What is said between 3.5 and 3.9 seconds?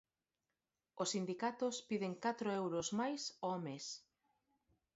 mes.